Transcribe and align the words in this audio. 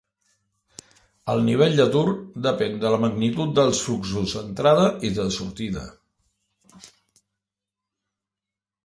El 1.33 1.41
nivell 1.49 1.75
d'atur 1.79 2.05
depèn 2.47 2.79
de 2.85 2.91
la 2.93 2.99
magnitud 3.03 3.53
dels 3.59 3.81
fluxos 3.89 4.33
d'entrada 4.39 4.87
i 5.11 5.13
de 5.19 5.29
sortida. 5.37 5.85